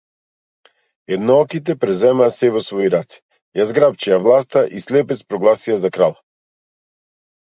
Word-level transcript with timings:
Еднооките 1.15 1.73
преземаа 1.83 2.29
сѐ 2.37 2.55
во 2.55 2.61
свои 2.67 2.87
раце, 2.95 3.19
ја 3.59 3.67
зграпчија 3.73 4.19
власта 4.27 4.63
и 4.79 4.83
слепец 4.87 5.21
прогласија 5.35 5.77
за 5.83 5.95
крал. 5.99 6.17